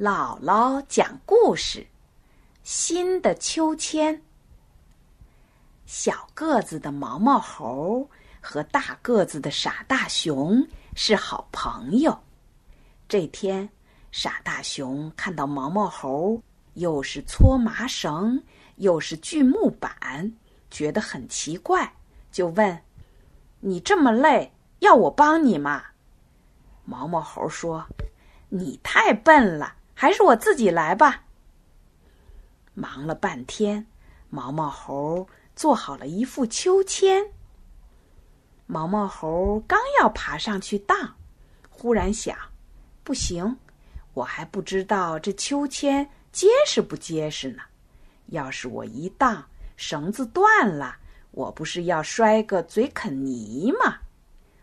[0.00, 1.86] 姥姥讲故事：
[2.62, 4.22] 新的秋千。
[5.84, 8.08] 小个子的毛毛猴
[8.40, 10.66] 和大个子的傻大熊
[10.96, 12.18] 是好朋友。
[13.10, 13.68] 这天，
[14.10, 18.42] 傻大熊看到毛毛猴又是搓麻绳，
[18.76, 20.32] 又是锯木板，
[20.70, 21.92] 觉得很奇怪，
[22.32, 22.82] 就问
[23.60, 25.84] ：“你这么累，要我帮你吗？”
[26.86, 27.86] 毛毛猴说
[28.48, 31.24] ：“你太笨了。”还是我自己来吧。
[32.72, 33.86] 忙了半天，
[34.30, 37.22] 毛毛猴做好了一副秋千。
[38.64, 41.14] 毛毛猴刚要爬上去荡，
[41.68, 42.34] 忽然想：
[43.04, 43.58] 不行，
[44.14, 47.60] 我还不知道这秋千结实不结实呢。
[48.28, 49.44] 要是我一荡，
[49.76, 50.96] 绳子断了，
[51.32, 53.98] 我不是要摔个嘴啃泥吗？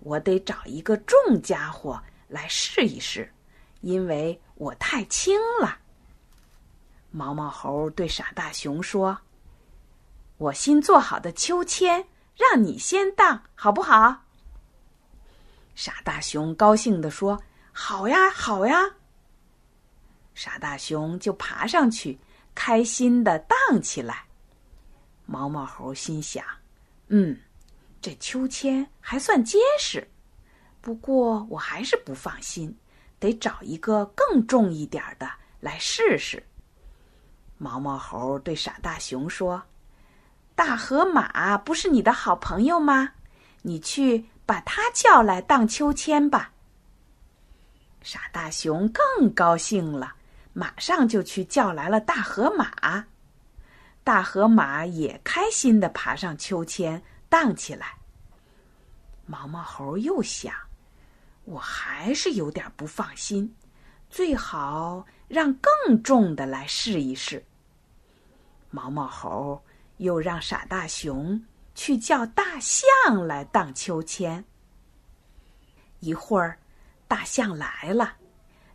[0.00, 3.30] 我得找一个重家伙来试一试。
[3.80, 5.78] 因为我太轻了，
[7.10, 9.18] 毛毛猴对傻大熊说
[10.36, 14.24] ：“我新做好的秋千，让你先荡，好不好？”
[15.76, 17.40] 傻大熊高兴地说
[17.72, 18.96] ：“好呀，好呀。”
[20.34, 22.18] 傻大熊就爬上去，
[22.54, 24.24] 开心的荡起来。
[25.24, 26.44] 毛毛猴心想
[27.08, 27.38] ：“嗯，
[28.00, 30.08] 这秋千还算结实，
[30.80, 32.76] 不过我还是不放心。”
[33.20, 35.28] 得找一个更重一点的
[35.60, 36.42] 来试试。
[37.56, 39.62] 毛毛猴对傻大熊说
[40.54, 43.10] ：“大河马不是你的好朋友吗？
[43.62, 46.52] 你去把它叫来荡秋千吧。”
[48.00, 50.14] 傻大熊更高兴了，
[50.52, 53.04] 马上就去叫来了大河马。
[54.04, 57.98] 大河马也开心的爬上秋千荡起来。
[59.26, 60.54] 毛毛猴又想。
[61.48, 63.56] 我还是有点不放心，
[64.10, 67.42] 最好让更重的来试一试。
[68.70, 69.64] 毛毛猴
[69.96, 71.42] 又让傻大熊
[71.74, 74.44] 去叫大象来荡秋千。
[76.00, 76.58] 一会儿，
[77.08, 78.12] 大象来了，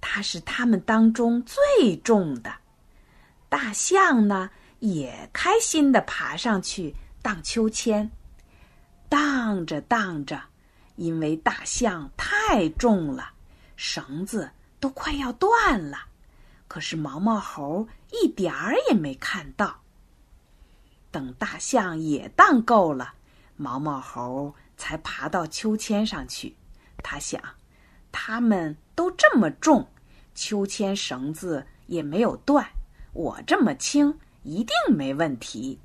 [0.00, 2.52] 它是他们当中最重的。
[3.48, 6.92] 大象呢，也开心的爬上去
[7.22, 8.10] 荡秋千，
[9.08, 10.42] 荡着荡着。
[10.96, 13.30] 因为大象太重了，
[13.76, 15.98] 绳子都快要断了，
[16.66, 19.80] 可是毛毛猴一点儿也没看到。
[21.10, 23.14] 等大象也荡够了，
[23.56, 26.56] 毛毛猴才爬到秋千上去。
[27.02, 27.40] 他想，
[28.10, 29.88] 他们都这么重，
[30.34, 32.66] 秋千绳子也没有断，
[33.12, 35.78] 我这么轻，一定没问题。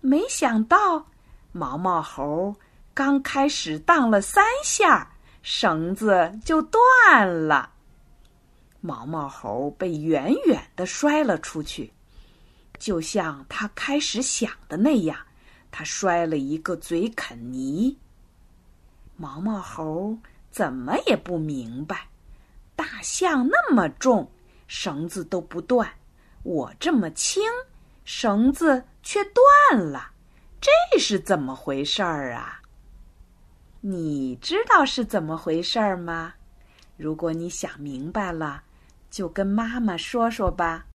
[0.00, 1.06] 没想到，
[1.52, 2.56] 毛毛猴。
[2.94, 5.10] 刚开始荡了三下，
[5.42, 7.70] 绳子就断了。
[8.80, 11.92] 毛毛猴被远远的摔了出去，
[12.78, 15.18] 就像他开始想的那样，
[15.72, 17.98] 他摔了一个嘴啃泥。
[19.16, 20.16] 毛毛猴
[20.52, 22.06] 怎么也不明白，
[22.76, 24.30] 大象那么重，
[24.68, 25.90] 绳子都不断，
[26.44, 27.42] 我这么轻，
[28.04, 30.12] 绳子却断了，
[30.60, 32.60] 这是怎么回事儿啊？
[33.86, 36.32] 你知道是怎么回事吗？
[36.96, 38.62] 如果你想明白了，
[39.10, 40.86] 就跟妈妈说说吧。